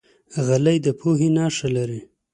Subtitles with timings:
[0.45, 2.01] غلی، د پوهې نښه لري.